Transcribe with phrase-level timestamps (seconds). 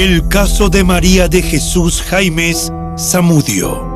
[0.00, 3.86] El caso de María de Jesús Jaimes Zamudio.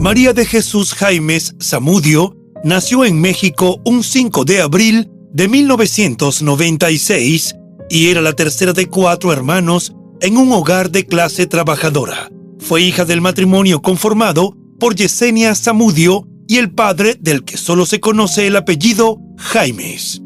[0.00, 7.54] María de Jesús Jaimes Zamudio nació en México un 5 de abril de 1996
[7.88, 12.32] y era la tercera de cuatro hermanos en un hogar de clase trabajadora.
[12.58, 18.00] Fue hija del matrimonio conformado por Yesenia Zamudio y el padre del que solo se
[18.00, 20.20] conoce el apellido Jaimes.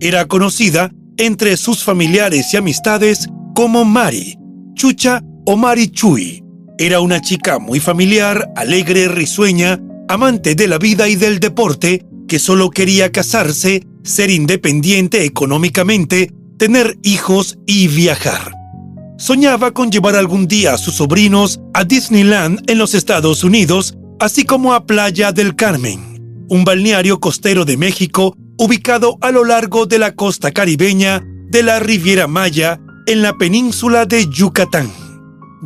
[0.00, 4.36] Era conocida entre sus familiares y amistades como Mari,
[4.74, 6.42] Chucha o Mari Chui.
[6.78, 12.38] Era una chica muy familiar, alegre, risueña, amante de la vida y del deporte, que
[12.38, 18.52] solo quería casarse, ser independiente económicamente, tener hijos y viajar.
[19.18, 24.44] Soñaba con llevar algún día a sus sobrinos a Disneyland en los Estados Unidos así
[24.44, 29.98] como a Playa del Carmen, un balneario costero de México ubicado a lo largo de
[29.98, 34.90] la costa caribeña de la Riviera Maya en la península de Yucatán.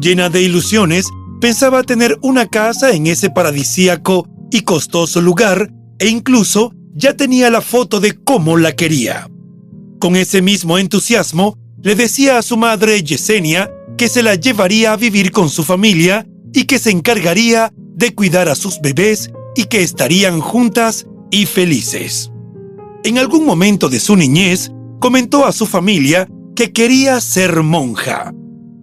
[0.00, 1.06] Llena de ilusiones,
[1.40, 5.70] pensaba tener una casa en ese paradisíaco y costoso lugar
[6.00, 9.30] e incluso ya tenía la foto de cómo la quería.
[10.00, 14.96] Con ese mismo entusiasmo, le decía a su madre Yesenia que se la llevaría a
[14.96, 19.82] vivir con su familia y que se encargaría de cuidar a sus bebés y que
[19.82, 22.30] estarían juntas y felices.
[23.04, 24.70] En algún momento de su niñez,
[25.00, 28.32] comentó a su familia que quería ser monja.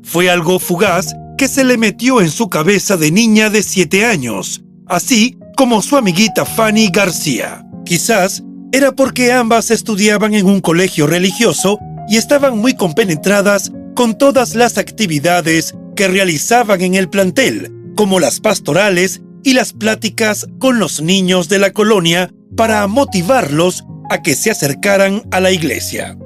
[0.04, 4.64] Fue algo fugaz que se le metió en su cabeza de niña de 7 años,
[4.86, 7.66] así como su amiguita Fanny García.
[7.86, 14.56] Quizás era porque ambas estudiaban en un colegio religioso y estaban muy compenetradas con todas
[14.56, 21.02] las actividades que realizaban en el plantel, como las pastorales y las pláticas con los
[21.02, 26.18] niños de la colonia para motivarlos a que se acercaran a la iglesia.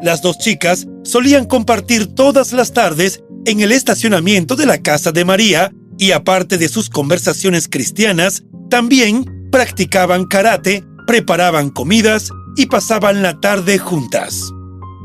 [0.00, 5.24] Las dos chicas solían compartir todas las tardes en el estacionamiento de la casa de
[5.24, 13.38] María y aparte de sus conversaciones cristianas, también practicaban karate, preparaban comidas y pasaban la
[13.40, 14.50] tarde juntas.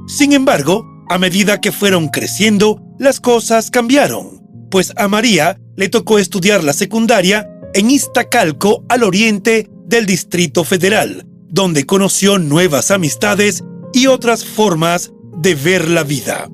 [0.08, 4.42] Sin embargo, a medida que fueron creciendo, las cosas cambiaron,
[4.72, 11.26] pues a María le tocó estudiar la secundaria en Iztacalco, al oriente del Distrito Federal,
[11.50, 13.64] donde conoció nuevas amistades
[13.94, 16.50] y otras formas de ver la vida.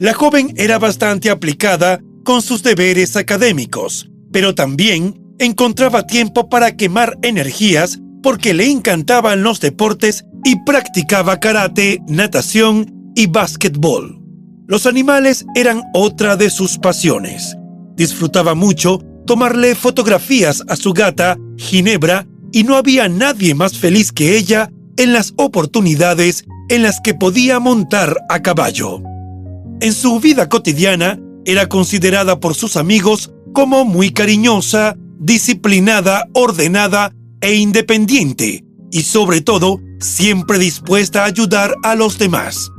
[0.00, 7.18] La joven era bastante aplicada con sus deberes académicos, pero también encontraba tiempo para quemar
[7.22, 14.20] energías porque le encantaban los deportes y practicaba karate, natación y básquetbol.
[14.66, 17.56] Los animales eran otra de sus pasiones.
[17.96, 24.36] Disfrutaba mucho tomarle fotografías a su gata, Ginebra, y no había nadie más feliz que
[24.36, 29.02] ella en las oportunidades en las que podía montar a caballo.
[29.80, 37.54] En su vida cotidiana era considerada por sus amigos como muy cariñosa, disciplinada, ordenada e
[37.54, 42.70] independiente, y sobre todo siempre dispuesta a ayudar a los demás.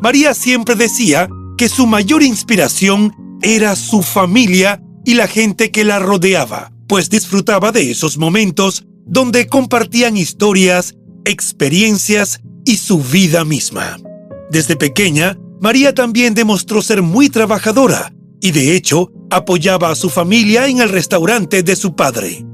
[0.00, 3.12] María siempre decía que su mayor inspiración
[3.42, 9.46] era su familia y la gente que la rodeaba, pues disfrutaba de esos momentos donde
[9.46, 13.98] compartían historias, experiencias y su vida misma.
[14.50, 20.68] Desde pequeña, María también demostró ser muy trabajadora y de hecho apoyaba a su familia
[20.68, 22.44] en el restaurante de su padre.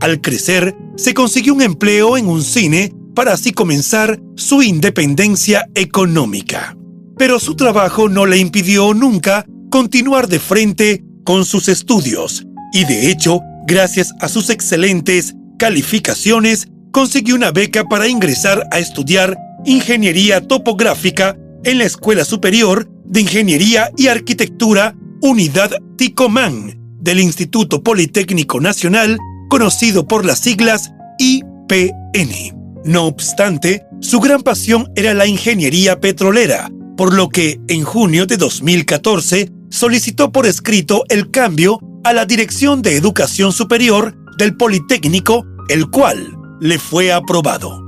[0.00, 6.76] Al crecer, se consiguió un empleo en un cine para así comenzar su independencia económica.
[7.16, 13.10] Pero su trabajo no le impidió nunca continuar de frente con sus estudios y de
[13.10, 21.36] hecho, gracias a sus excelentes calificaciones, consiguió una beca para ingresar a estudiar ingeniería topográfica
[21.64, 29.18] en la Escuela Superior de Ingeniería y Arquitectura Unidad Ticomán del Instituto Politécnico Nacional,
[29.50, 32.84] conocido por las siglas IPN.
[32.84, 38.36] No obstante, su gran pasión era la ingeniería petrolera, por lo que en junio de
[38.36, 45.90] 2014 solicitó por escrito el cambio a la Dirección de Educación Superior del Politécnico, el
[45.90, 47.82] cual le fue aprobado.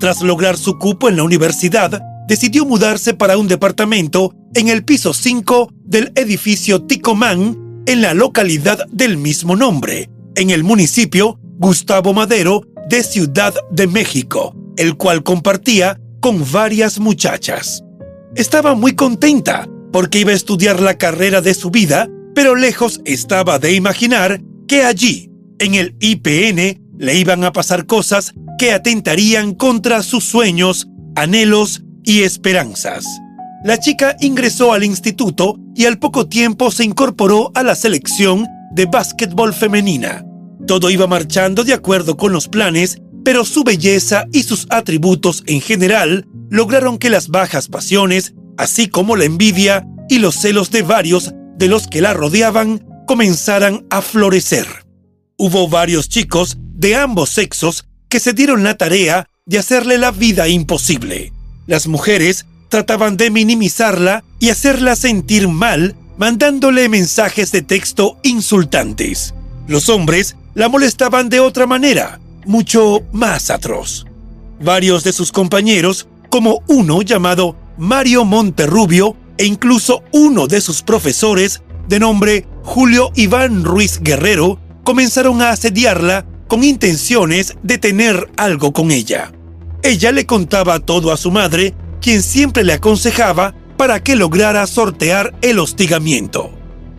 [0.00, 5.14] Tras lograr su cupo en la universidad, decidió mudarse para un departamento en el piso
[5.14, 12.62] 5 del edificio Ticomán, en la localidad del mismo nombre, en el municipio Gustavo Madero
[12.88, 17.84] de Ciudad de México, el cual compartía con varias muchachas.
[18.34, 23.58] Estaba muy contenta porque iba a estudiar la carrera de su vida, pero lejos estaba
[23.58, 30.02] de imaginar que allí, en el IPN, le iban a pasar cosas que atentarían contra
[30.02, 33.06] sus sueños, anhelos y esperanzas.
[33.64, 38.86] La chica ingresó al instituto y al poco tiempo se incorporó a la selección de
[38.86, 40.24] básquetbol femenina.
[40.66, 45.60] Todo iba marchando de acuerdo con los planes, pero su belleza y sus atributos en
[45.60, 51.32] general lograron que las bajas pasiones, así como la envidia y los celos de varios
[51.56, 54.66] de los que la rodeaban, comenzaran a florecer.
[55.38, 60.48] Hubo varios chicos de ambos sexos que se dieron la tarea de hacerle la vida
[60.48, 61.32] imposible.
[61.66, 69.34] Las mujeres trataban de minimizarla y hacerla sentir mal, mandándole mensajes de texto insultantes.
[69.66, 74.06] Los hombres la molestaban de otra manera, mucho más atroz.
[74.60, 81.62] Varios de sus compañeros, como uno llamado Mario Monterrubio, e incluso uno de sus profesores,
[81.88, 88.90] de nombre Julio Iván Ruiz Guerrero, comenzaron a asediarla con intenciones de tener algo con
[88.90, 89.32] ella.
[89.82, 95.38] Ella le contaba todo a su madre, quien siempre le aconsejaba para que lograra sortear
[95.40, 96.50] el hostigamiento.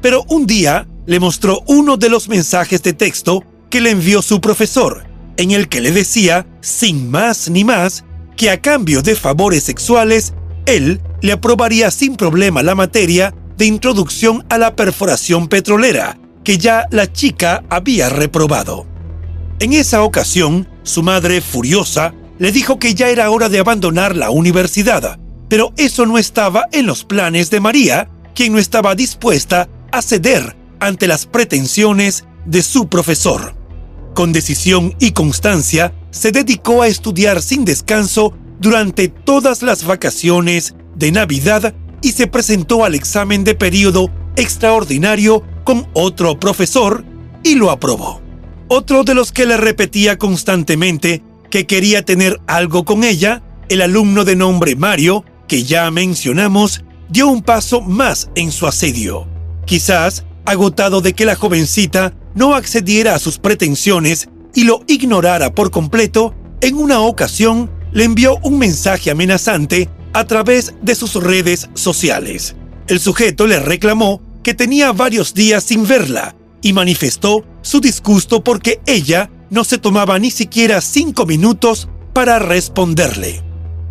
[0.01, 4.39] Pero un día le mostró uno de los mensajes de texto que le envió su
[4.39, 5.03] profesor,
[5.35, 8.05] en el que le decía, sin más ni más,
[8.37, 10.33] que a cambio de favores sexuales,
[10.75, 16.87] él le aprobaría sin problema la materia de introducción a la perforación petrolera, que ya
[16.91, 18.85] la chica había reprobado.
[19.59, 24.29] En esa ocasión, su madre, furiosa, le dijo que ya era hora de abandonar la
[24.29, 30.01] universidad, pero eso no estaba en los planes de María, quien no estaba dispuesta a
[30.01, 33.55] ceder ante las pretensiones de su profesor.
[34.13, 41.11] Con decisión y constancia, se dedicó a estudiar sin descanso durante todas las vacaciones de
[41.11, 47.03] Navidad y se presentó al examen de periodo extraordinario con otro profesor
[47.43, 48.21] y lo aprobó.
[48.67, 54.25] Otro de los que le repetía constantemente que quería tener algo con ella, el alumno
[54.25, 59.27] de nombre Mario, que ya mencionamos, dio un paso más en su asedio.
[59.65, 65.71] Quizás, agotado de que la jovencita no accediera a sus pretensiones y lo ignorara por
[65.71, 72.55] completo, en una ocasión le envió un mensaje amenazante a través de sus redes sociales.
[72.87, 78.81] El sujeto le reclamó que tenía varios días sin verla y manifestó su disgusto porque
[78.85, 83.43] ella no se tomaba ni siquiera cinco minutos para responderle.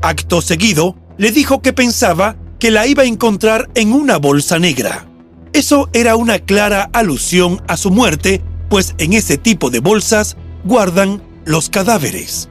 [0.02, 5.08] Acto seguido, le dijo que pensaba que la iba a encontrar en una bolsa negra.
[5.52, 11.22] Eso era una clara alusión a su muerte, pues en ese tipo de bolsas guardan
[11.44, 12.48] los cadáveres.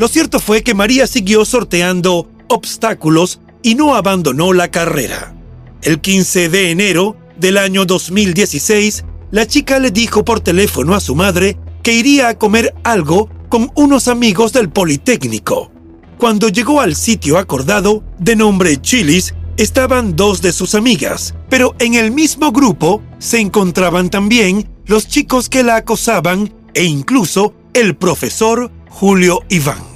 [0.00, 5.34] Lo cierto fue que María siguió sorteando obstáculos y no abandonó la carrera.
[5.82, 11.14] El 15 de enero del año 2016, la chica le dijo por teléfono a su
[11.14, 15.70] madre que iría a comer algo con unos amigos del Politécnico.
[16.16, 21.92] Cuando llegó al sitio acordado, de nombre Chilis, estaban dos de sus amigas, pero en
[21.92, 28.72] el mismo grupo se encontraban también los chicos que la acosaban e incluso el profesor
[28.88, 29.89] Julio Iván.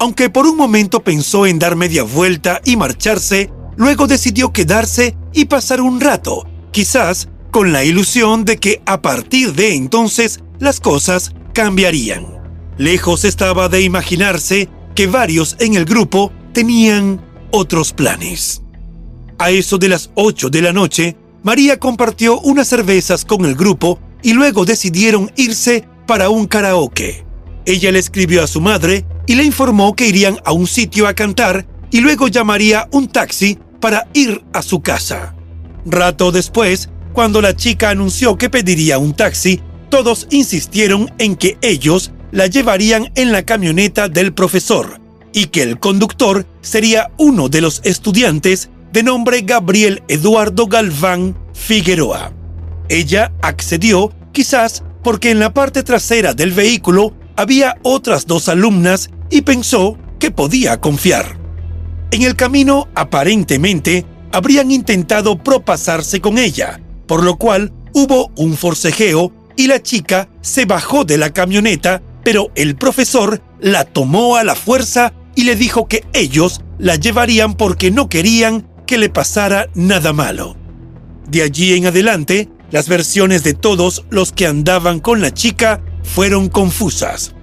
[0.00, 5.44] Aunque por un momento pensó en dar media vuelta y marcharse, luego decidió quedarse y
[5.44, 11.32] pasar un rato, quizás con la ilusión de que a partir de entonces las cosas
[11.52, 12.26] cambiarían.
[12.78, 18.62] Lejos estaba de imaginarse que varios en el grupo tenían otros planes.
[19.38, 23.98] A eso de las 8 de la noche, María compartió unas cervezas con el grupo
[24.22, 27.26] y luego decidieron irse para un karaoke.
[27.66, 31.14] Ella le escribió a su madre y le informó que irían a un sitio a
[31.14, 35.36] cantar y luego llamaría un taxi para ir a su casa.
[35.86, 42.10] Rato después, cuando la chica anunció que pediría un taxi, todos insistieron en que ellos
[42.32, 45.00] la llevarían en la camioneta del profesor
[45.32, 52.32] y que el conductor sería uno de los estudiantes de nombre Gabriel Eduardo Galván Figueroa.
[52.88, 59.42] Ella accedió quizás porque en la parte trasera del vehículo había otras dos alumnas y
[59.42, 61.38] pensó que podía confiar.
[62.10, 69.32] En el camino, aparentemente, habrían intentado propasarse con ella, por lo cual hubo un forcejeo
[69.56, 74.54] y la chica se bajó de la camioneta, pero el profesor la tomó a la
[74.54, 80.12] fuerza y le dijo que ellos la llevarían porque no querían que le pasara nada
[80.12, 80.56] malo.
[81.28, 86.48] De allí en adelante, las versiones de todos los que andaban con la chica fueron
[86.48, 87.34] confusas.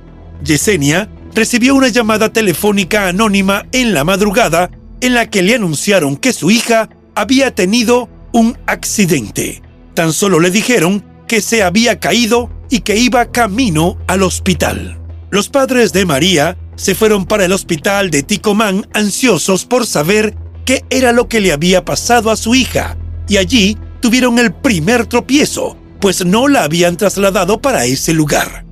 [0.44, 6.34] Yesenia recibió una llamada telefónica anónima en la madrugada en la que le anunciaron que
[6.34, 9.62] su hija había tenido un accidente.
[9.94, 15.00] Tan solo le dijeron que se había caído y que iba camino al hospital.
[15.29, 20.86] Los padres de María se fueron para el hospital de Ticomán ansiosos por saber qué
[20.89, 22.98] era lo que le había pasado a su hija,
[23.29, 28.65] y allí tuvieron el primer tropiezo, pues no la habían trasladado para ese lugar.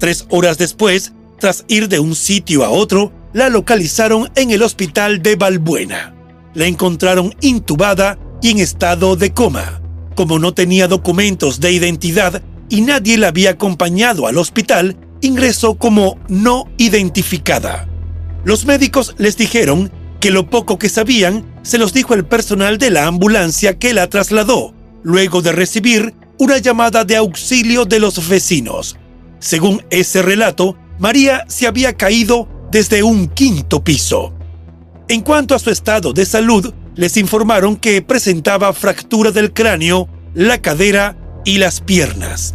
[0.00, 5.22] Tres horas después, tras ir de un sitio a otro, la localizaron en el hospital
[5.22, 6.14] de Balbuena.
[6.54, 9.80] La encontraron intubada y en estado de coma.
[10.14, 16.18] Como no tenía documentos de identidad y nadie la había acompañado al hospital, ingresó como
[16.28, 17.88] no identificada.
[18.44, 22.90] Los médicos les dijeron que lo poco que sabían se los dijo el personal de
[22.90, 28.96] la ambulancia que la trasladó, luego de recibir una llamada de auxilio de los vecinos.
[29.38, 34.34] Según ese relato, María se había caído desde un quinto piso.
[35.08, 40.60] En cuanto a su estado de salud, les informaron que presentaba fractura del cráneo, la
[40.60, 41.16] cadera
[41.46, 42.54] y las piernas.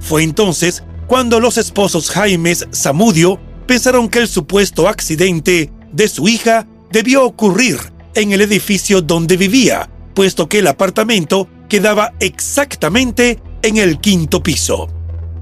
[0.00, 6.66] Fue entonces cuando los esposos Jaimes Zamudio pensaron que el supuesto accidente de su hija
[6.90, 7.78] debió ocurrir
[8.16, 14.88] en el edificio donde vivía, puesto que el apartamento quedaba exactamente en el quinto piso.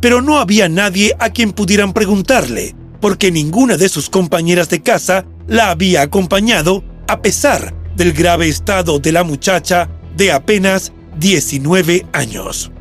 [0.02, 5.25] Pero no había nadie a quien pudieran preguntarle, porque ninguna de sus compañeras de casa
[5.47, 12.73] la había acompañado a pesar del grave estado de la muchacha de apenas 19 años.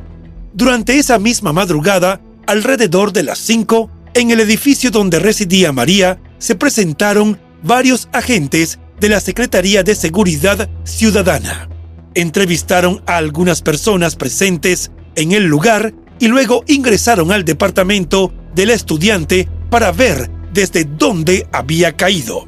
[0.52, 6.56] Durante esa misma madrugada, alrededor de las 5, en el edificio donde residía María, se
[6.56, 11.68] presentaron varios agentes de la Secretaría de Seguridad Ciudadana.
[12.14, 19.48] Entrevistaron a algunas personas presentes en el lugar y luego ingresaron al departamento del estudiante
[19.70, 22.46] para ver desde dónde había caído.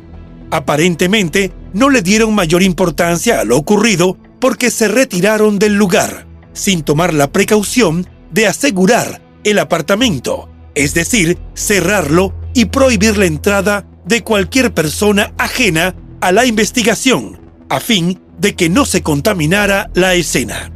[0.52, 6.84] Aparentemente no le dieron mayor importancia a lo ocurrido porque se retiraron del lugar, sin
[6.84, 14.22] tomar la precaución de asegurar el apartamento, es decir, cerrarlo y prohibir la entrada de
[14.22, 20.70] cualquier persona ajena a la investigación, a fin de que no se contaminara la escena.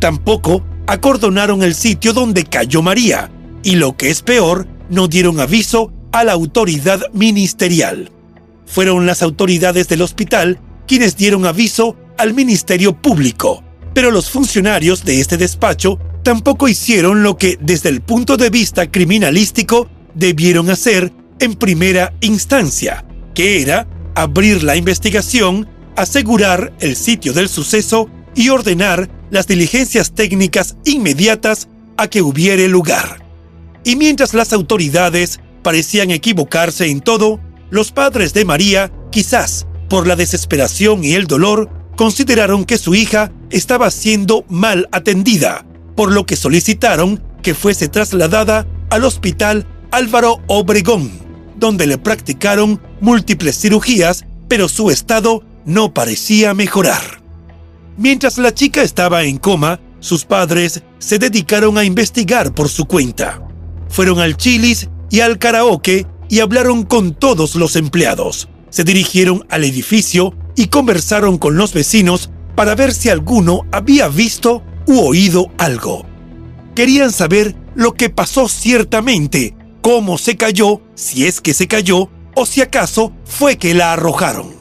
[0.00, 3.30] Tampoco acordonaron el sitio donde cayó María,
[3.62, 8.10] y lo que es peor, no dieron aviso a la autoridad ministerial.
[8.64, 15.20] Fueron las autoridades del hospital quienes dieron aviso al Ministerio Público, pero los funcionarios de
[15.20, 21.54] este despacho tampoco hicieron lo que desde el punto de vista criminalístico debieron hacer en
[21.54, 23.04] primera instancia,
[23.34, 30.76] que era abrir la investigación, asegurar el sitio del suceso y ordenar las diligencias técnicas
[30.84, 33.22] inmediatas a que hubiere lugar.
[33.84, 40.16] Y mientras las autoridades parecían equivocarse en todo, los padres de María, quizás por la
[40.16, 45.64] desesperación y el dolor, consideraron que su hija estaba siendo mal atendida,
[45.96, 51.10] por lo que solicitaron que fuese trasladada al hospital Álvaro Obregón,
[51.56, 57.22] donde le practicaron múltiples cirugías, pero su estado no parecía mejorar.
[57.98, 63.42] Mientras la chica estaba en coma, sus padres se dedicaron a investigar por su cuenta.
[63.88, 68.48] Fueron al chilis y al karaoke y hablaron con todos los empleados.
[68.70, 74.62] Se dirigieron al edificio y conversaron con los vecinos para ver si alguno había visto
[74.86, 76.06] u oído algo.
[76.76, 82.46] Querían saber lo que pasó ciertamente, cómo se cayó, si es que se cayó, o
[82.46, 84.54] si acaso fue que la arrojaron.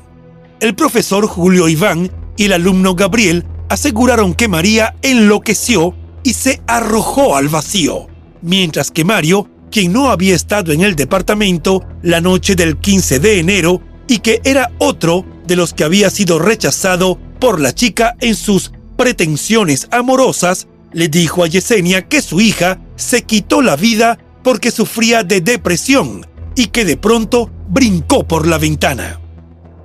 [0.59, 7.35] El profesor Julio Iván y el alumno Gabriel aseguraron que María enloqueció y se arrojó
[7.35, 8.07] al vacío,
[8.41, 13.39] mientras que Mario, quien no había estado en el departamento la noche del 15 de
[13.39, 18.35] enero y que era otro de los que había sido rechazado por la chica en
[18.35, 24.71] sus pretensiones amorosas, le dijo a Yesenia que su hija se quitó la vida porque
[24.71, 26.25] sufría de depresión
[26.55, 29.19] y que de pronto brincó por la ventana.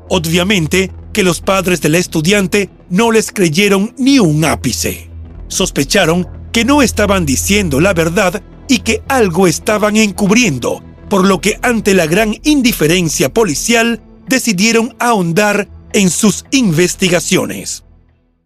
[0.08, 5.10] Obviamente que los padres de la estudiante no les creyeron ni un ápice.
[5.48, 11.58] Sospecharon que no estaban diciendo la verdad y que algo estaban encubriendo, por lo que
[11.62, 17.84] ante la gran indiferencia policial decidieron ahondar en sus investigaciones.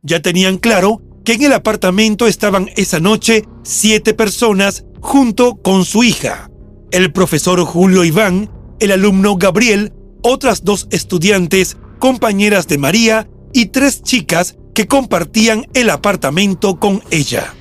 [0.02, 6.04] Ya tenían claro que en el apartamento estaban esa noche siete personas junto con su
[6.04, 6.50] hija,
[6.90, 9.92] el profesor Julio Iván, el alumno Gabriel,
[10.22, 17.54] otras dos estudiantes, compañeras de María y tres chicas que compartían el apartamento con ella.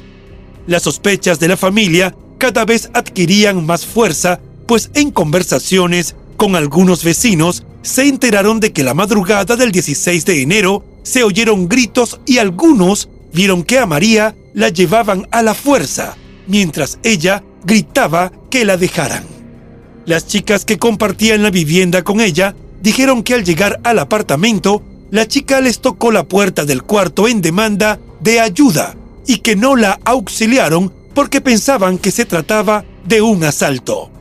[0.67, 7.03] Las sospechas de la familia cada vez adquirían más fuerza, pues en conversaciones con algunos
[7.03, 12.39] vecinos se enteraron de que la madrugada del 16 de enero se oyeron gritos y
[12.39, 18.77] algunos vieron que a María la llevaban a la fuerza, mientras ella gritaba que la
[18.77, 19.23] dejaran.
[20.05, 25.27] Las chicas que compartían la vivienda con ella dijeron que al llegar al apartamento, la
[25.27, 28.95] chica les tocó la puerta del cuarto en demanda de ayuda
[29.25, 34.11] y que no la auxiliaron porque pensaban que se trataba de un asalto.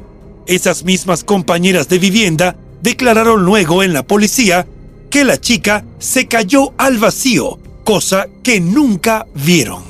[0.47, 4.67] Esas mismas compañeras de vivienda declararon luego en la policía
[5.11, 9.85] que la chica se cayó al vacío, cosa que nunca vieron.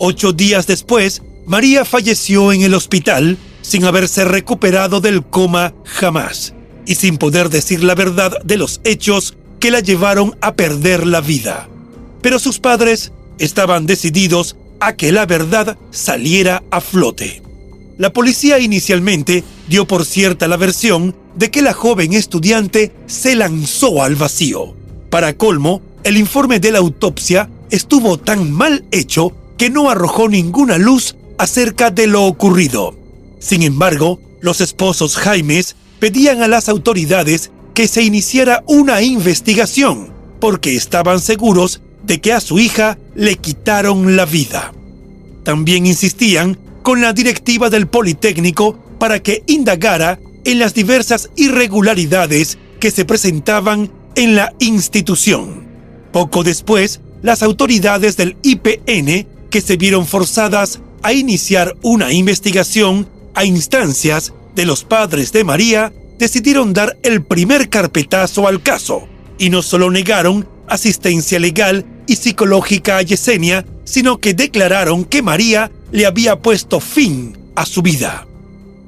[0.00, 6.54] Ocho días después, María falleció en el hospital sin haberse recuperado del coma jamás
[6.88, 11.20] y sin poder decir la verdad de los hechos que la llevaron a perder la
[11.20, 11.68] vida.
[12.22, 17.42] Pero sus padres estaban decididos a que la verdad saliera a flote.
[17.98, 24.02] La policía inicialmente dio por cierta la versión de que la joven estudiante se lanzó
[24.02, 24.74] al vacío.
[25.10, 30.78] Para colmo, el informe de la autopsia estuvo tan mal hecho que no arrojó ninguna
[30.78, 32.96] luz acerca de lo ocurrido.
[33.40, 40.76] Sin embargo, los esposos Jaimes pedían a las autoridades que se iniciara una investigación porque
[40.76, 44.72] estaban seguros de que a su hija le quitaron la vida.
[45.44, 52.90] También insistían con la directiva del Politécnico para que indagara en las diversas irregularidades que
[52.90, 55.66] se presentaban en la institución.
[56.12, 63.44] Poco después, las autoridades del IPN, que se vieron forzadas a iniciar una investigación a
[63.44, 64.32] instancias
[64.64, 70.48] los padres de María, decidieron dar el primer carpetazo al caso y no solo negaron
[70.66, 77.38] asistencia legal y psicológica a Yesenia, sino que declararon que María le había puesto fin
[77.54, 78.26] a su vida.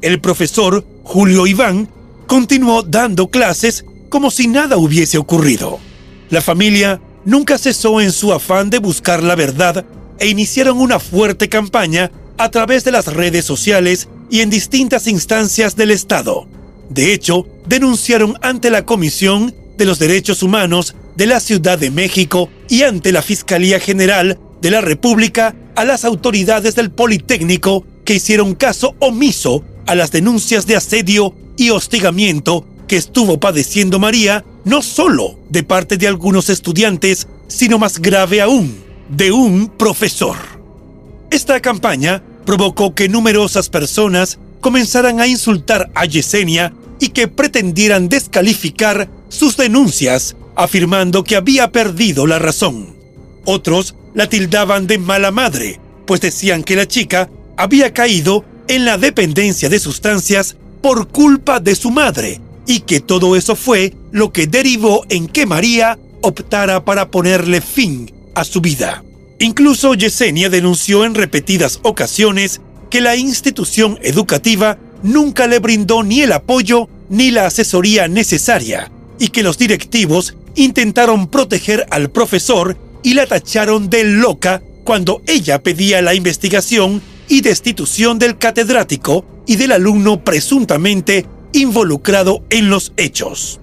[0.02, 1.88] El profesor Julio Iván
[2.26, 5.78] continuó dando clases como si nada hubiese ocurrido.
[6.30, 9.84] La familia nunca cesó en su afán de buscar la verdad
[10.18, 15.76] e iniciaron una fuerte campaña a través de las redes sociales y en distintas instancias
[15.76, 16.46] del Estado.
[16.88, 22.48] De hecho, denunciaron ante la Comisión de los Derechos Humanos de la Ciudad de México
[22.68, 28.54] y ante la Fiscalía General de la República a las autoridades del Politécnico que hicieron
[28.54, 35.38] caso omiso a las denuncias de asedio y hostigamiento que estuvo padeciendo María, no solo
[35.48, 40.36] de parte de algunos estudiantes, sino más grave aún, de un profesor.
[41.30, 49.08] Esta campaña provocó que numerosas personas comenzaran a insultar a Yesenia y que pretendieran descalificar
[49.28, 52.96] sus denuncias, afirmando que había perdido la razón.
[53.44, 58.98] Otros la tildaban de mala madre, pues decían que la chica había caído en la
[58.98, 64.48] dependencia de sustancias por culpa de su madre y que todo eso fue lo que
[64.48, 69.04] derivó en que María optara para ponerle fin a su vida.
[69.40, 76.32] Incluso Yesenia denunció en repetidas ocasiones que la institución educativa nunca le brindó ni el
[76.32, 83.26] apoyo ni la asesoría necesaria y que los directivos intentaron proteger al profesor y la
[83.26, 90.22] tacharon de loca cuando ella pedía la investigación y destitución del catedrático y del alumno
[90.22, 91.24] presuntamente
[91.54, 93.58] involucrado en los hechos.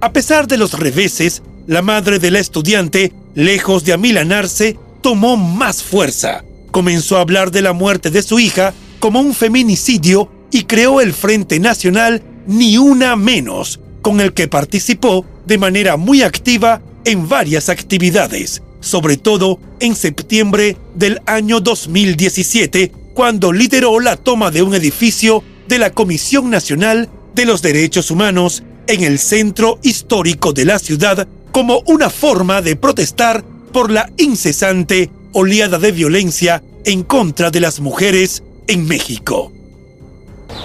[0.00, 5.84] A pesar de los reveses, la madre de la estudiante, lejos de amilanarse, tomó más
[5.84, 6.42] fuerza.
[6.72, 11.12] Comenzó a hablar de la muerte de su hija como un feminicidio y creó el
[11.12, 17.68] Frente Nacional Ni Una Menos, con el que participó de manera muy activa en varias
[17.68, 25.44] actividades, sobre todo en septiembre del año 2017, cuando lideró la toma de un edificio
[25.68, 31.28] de la Comisión Nacional de los Derechos Humanos en el centro histórico de la ciudad
[31.52, 37.80] como una forma de protestar por la incesante oleada de violencia en contra de las
[37.80, 39.52] mujeres en México.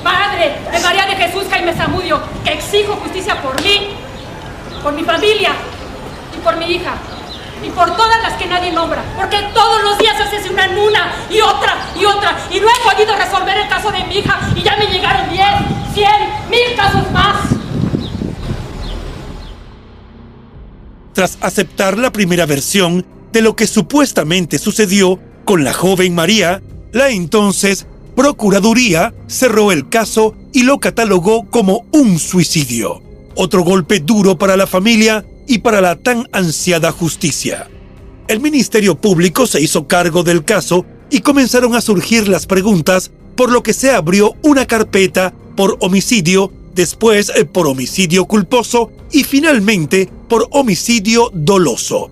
[0.04, 3.90] Padre, María de Jesús Jaime Zamudio, que exijo justicia por mí,
[4.84, 5.52] por mi familia
[6.36, 6.96] y por mi hija.
[7.64, 9.04] Y por todas las que nadie nombra.
[9.16, 12.36] Porque todos los días haces una una y otra y otra.
[12.50, 14.40] Y no he podido resolver el caso de mi hija.
[21.22, 27.12] Tras aceptar la primera versión de lo que supuestamente sucedió con la joven María, la
[27.12, 33.04] entonces Procuraduría cerró el caso y lo catalogó como un suicidio.
[33.36, 37.70] Otro golpe duro para la familia y para la tan ansiada justicia.
[38.28, 43.52] El Ministerio Público se hizo cargo del caso y comenzaron a surgir las preguntas, por
[43.52, 50.10] lo que se abrió una carpeta por homicidio, después eh, por homicidio culposo y finalmente
[50.28, 52.10] por homicidio doloso.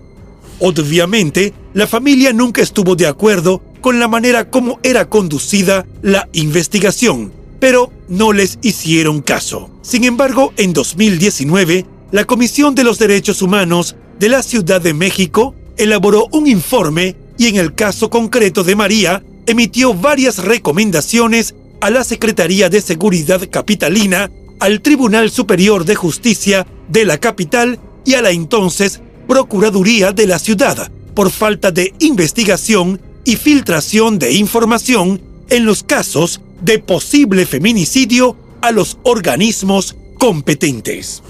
[0.58, 7.32] Obviamente, la familia nunca estuvo de acuerdo con la manera como era conducida la investigación,
[7.58, 9.70] pero no les hicieron caso.
[9.82, 15.54] Sin embargo, en 2019, la Comisión de los Derechos Humanos de la Ciudad de México
[15.76, 22.04] elaboró un informe y en el caso concreto de María, emitió varias recomendaciones a la
[22.04, 28.30] Secretaría de Seguridad Capitalina, al Tribunal Superior de Justicia de la capital y a la
[28.30, 35.20] entonces Procuraduría de la ciudad por falta de investigación y filtración de información
[35.50, 41.22] en los casos de posible feminicidio a los organismos competentes.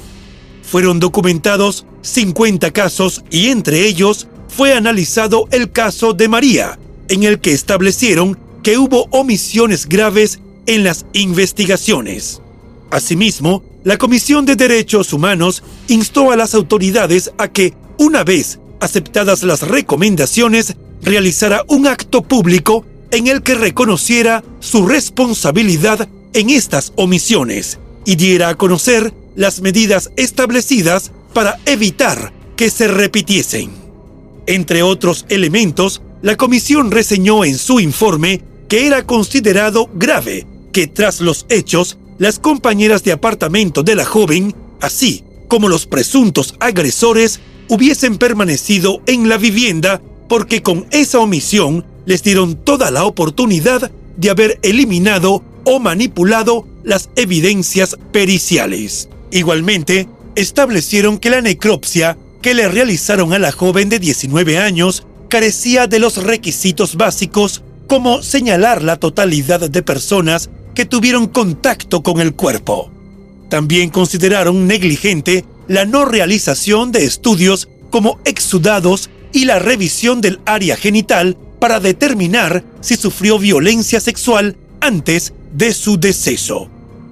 [0.63, 7.41] Fueron documentados 50 casos y entre ellos fue analizado el caso de María, en el
[7.41, 12.40] que establecieron que hubo omisiones graves en las investigaciones.
[12.91, 19.43] Asimismo, la Comisión de Derechos Humanos instó a las autoridades a que, una vez aceptadas
[19.43, 27.79] las recomendaciones, realizara un acto público en el que reconociera su responsabilidad en estas omisiones
[28.05, 33.71] y diera a conocer las medidas establecidas para evitar que se repitiesen.
[34.47, 41.21] Entre otros elementos, la comisión reseñó en su informe que era considerado grave que tras
[41.21, 48.19] los hechos, las compañeras de apartamento de la joven, así como los presuntos agresores, hubiesen
[48.19, 54.59] permanecido en la vivienda porque con esa omisión les dieron toda la oportunidad de haber
[54.61, 59.09] eliminado o manipulado las evidencias periciales.
[59.31, 65.87] Igualmente, establecieron que la necropsia que le realizaron a la joven de 19 años carecía
[65.87, 70.51] de los requisitos básicos como señalar la totalidad de personas
[70.85, 72.91] tuvieron contacto con el cuerpo.
[73.49, 80.77] También consideraron negligente la no realización de estudios como exudados y la revisión del área
[80.77, 86.69] genital para determinar si sufrió violencia sexual antes de su deceso.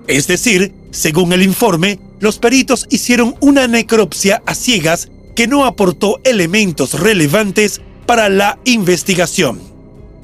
[0.07, 6.19] Es decir, según el informe, los peritos hicieron una necropsia a ciegas que no aportó
[6.25, 9.68] elementos relevantes para la investigación.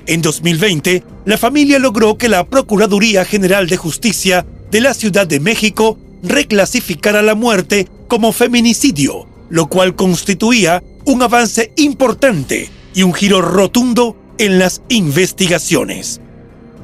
[0.06, 5.40] En 2020, la familia logró que la Procuraduría General de Justicia de la Ciudad de
[5.40, 13.40] México reclasificara la muerte como feminicidio, lo cual constituía un avance importante y un giro
[13.40, 16.20] rotundo en las investigaciones.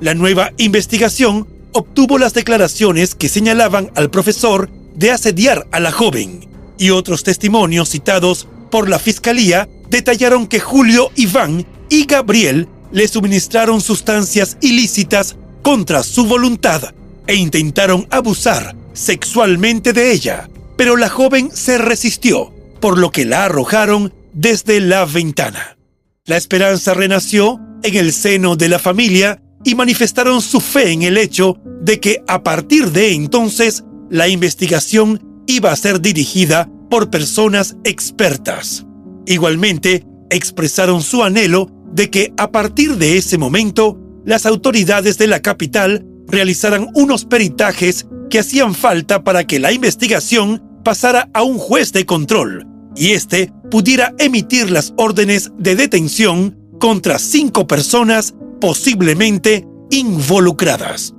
[0.01, 6.49] La nueva investigación obtuvo las declaraciones que señalaban al profesor de asediar a la joven
[6.79, 13.81] y otros testimonios citados por la fiscalía detallaron que Julio, Iván y Gabriel le suministraron
[13.81, 16.95] sustancias ilícitas contra su voluntad
[17.27, 23.45] e intentaron abusar sexualmente de ella, pero la joven se resistió por lo que la
[23.45, 25.77] arrojaron desde la ventana.
[26.25, 31.19] La esperanza renació en el seno de la familia y manifestaron su fe en el
[31.19, 37.77] hecho de que a partir de entonces la investigación iba a ser dirigida por personas
[37.85, 38.87] expertas.
[39.27, 45.41] Igualmente, expresaron su anhelo de que a partir de ese momento las autoridades de la
[45.41, 51.93] capital realizaran unos peritajes que hacían falta para que la investigación pasara a un juez
[51.93, 61.15] de control y éste pudiera emitir las órdenes de detención contra cinco personas posiblemente involucradas.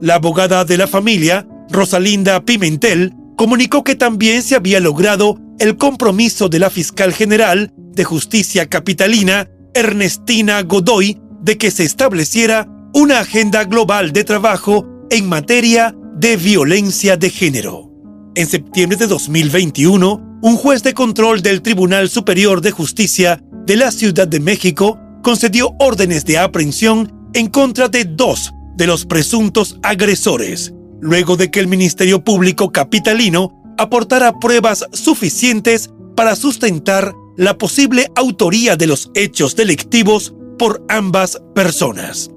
[0.00, 6.48] La abogada de la familia, Rosalinda Pimentel, comunicó que también se había logrado el compromiso
[6.48, 13.64] de la fiscal general de justicia capitalina, Ernestina Godoy, de que se estableciera una agenda
[13.64, 17.90] global de trabajo en materia de violencia de género.
[18.34, 23.90] En septiembre de 2021, un juez de control del Tribunal Superior de Justicia de la
[23.90, 30.72] Ciudad de México concedió órdenes de aprehensión en contra de dos de los presuntos agresores,
[31.00, 38.76] luego de que el Ministerio Público Capitalino aportara pruebas suficientes para sustentar la posible autoría
[38.76, 42.30] de los hechos delictivos por ambas personas.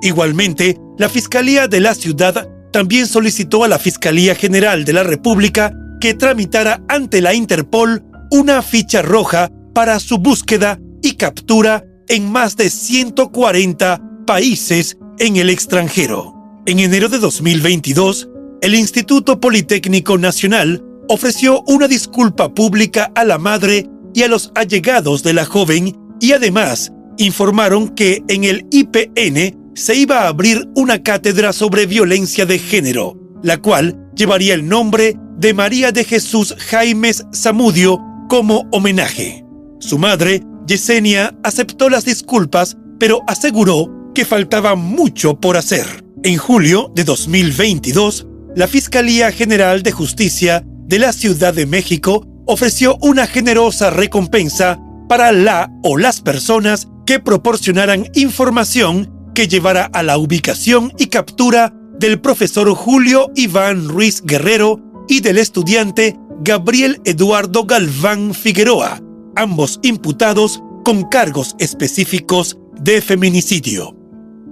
[0.00, 5.74] Igualmente, la Fiscalía de la Ciudad también solicitó a la Fiscalía General de la República
[6.00, 12.56] que tramitara ante la Interpol una ficha roja para su búsqueda y captura en más
[12.56, 16.34] de 140 países en el extranjero.
[16.64, 18.30] En enero de 2022,
[18.62, 25.22] el Instituto Politécnico Nacional ofreció una disculpa pública a la madre y a los allegados
[25.22, 31.02] de la joven y además informaron que en el IPN se iba a abrir una
[31.02, 37.26] cátedra sobre violencia de género, la cual llevaría el nombre de María de Jesús Jaimes
[37.34, 38.00] Zamudio
[38.30, 39.44] como homenaje.
[39.80, 45.84] Su madre, Yesenia, aceptó las disculpas, pero aseguró que faltaba mucho por hacer.
[46.22, 52.96] En julio de 2022, la Fiscalía General de Justicia de la Ciudad de México ofreció
[53.02, 60.18] una generosa recompensa para la o las personas que proporcionaran información que llevara a la
[60.18, 68.34] ubicación y captura del profesor Julio Iván Ruiz Guerrero y del estudiante Gabriel Eduardo Galván
[68.34, 69.00] Figueroa,
[69.36, 73.96] ambos imputados con cargos específicos de feminicidio.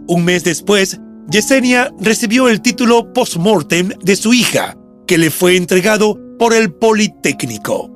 [0.07, 4.76] Un mes después, Yesenia recibió el título post-mortem de su hija,
[5.07, 7.90] que le fue entregado por el Politécnico.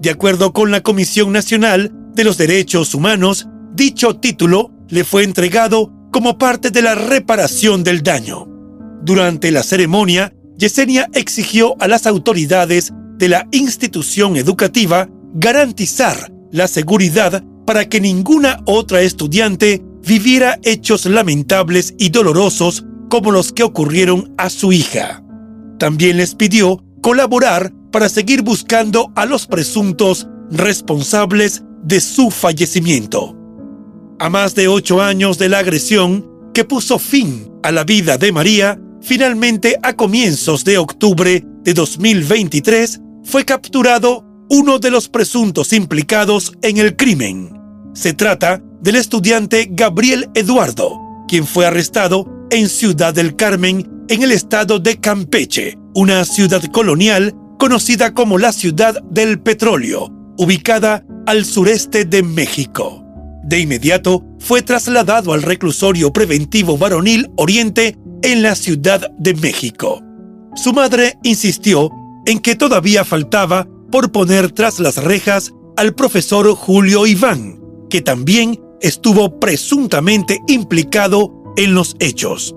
[0.00, 5.90] De acuerdo con la Comisión Nacional de los Derechos Humanos, Dicho título le fue entregado
[6.12, 8.46] como parte de la reparación del daño.
[9.02, 17.42] Durante la ceremonia, Yesenia exigió a las autoridades de la institución educativa garantizar la seguridad
[17.66, 24.50] para que ninguna otra estudiante viviera hechos lamentables y dolorosos como los que ocurrieron a
[24.50, 25.24] su hija.
[25.78, 33.36] También les pidió colaborar para seguir buscando a los presuntos responsables de su fallecimiento
[34.22, 36.24] a más de ocho años de la agresión
[36.54, 43.00] que puso fin a la vida de María, finalmente a comienzos de octubre de 2023
[43.24, 47.50] fue capturado uno de los presuntos implicados en el crimen.
[47.94, 54.30] Se trata del estudiante Gabriel Eduardo, quien fue arrestado en Ciudad del Carmen, en el
[54.30, 62.04] estado de Campeche, una ciudad colonial conocida como la Ciudad del Petróleo, ubicada al sureste
[62.04, 63.04] de México.
[63.44, 70.02] De inmediato fue trasladado al reclusorio preventivo varonil Oriente en la Ciudad de México.
[70.56, 71.88] Su madre insistió
[72.26, 78.60] en que todavía faltaba por poner tras las rejas al profesor Julio Iván, que también
[78.80, 82.56] estuvo presuntamente implicado en los hechos.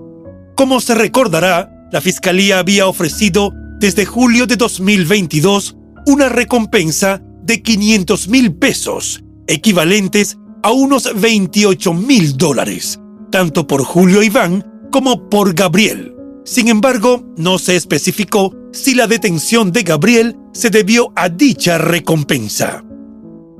[0.56, 8.28] Como se recordará, la Fiscalía había ofrecido desde julio de 2022 una recompensa de 500
[8.28, 16.14] mil pesos, equivalentes a unos 28 mil dólares, tanto por Julio Iván como por Gabriel.
[16.44, 22.84] Sin embargo, no se especificó si la detención de Gabriel se debió a dicha recompensa.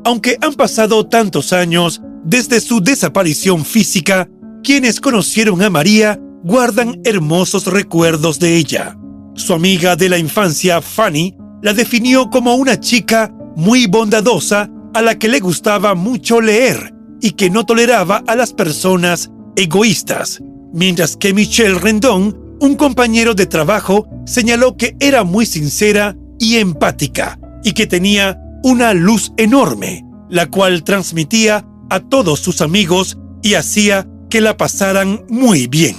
[0.05, 4.29] Aunque han pasado tantos años desde su desaparición física,
[4.63, 8.97] quienes conocieron a María guardan hermosos recuerdos de ella.
[9.37, 15.19] Su amiga de la infancia, Fanny, la definió como una chica muy bondadosa a la
[15.19, 21.35] que le gustaba mucho leer y que no toleraba a las personas egoístas, mientras que
[21.35, 27.87] Michelle Rendón, un compañero de trabajo, señaló que era muy sincera y empática y que
[27.87, 34.57] tenía una luz enorme, la cual transmitía a todos sus amigos y hacía que la
[34.57, 35.95] pasaran muy bien.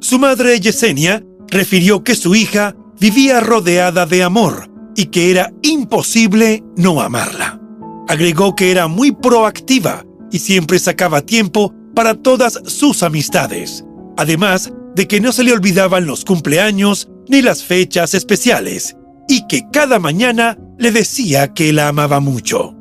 [0.00, 6.62] Su madre Yesenia refirió que su hija vivía rodeada de amor y que era imposible
[6.76, 7.60] no amarla.
[8.08, 13.84] Agregó que era muy proactiva y siempre sacaba tiempo para todas sus amistades,
[14.16, 18.96] además de que no se le olvidaban los cumpleaños ni las fechas especiales,
[19.28, 22.74] y que cada mañana le decía que la amaba mucho.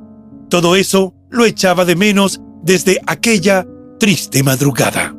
[0.49, 3.67] Todo eso lo echaba de menos desde aquella
[3.99, 5.18] triste madrugada.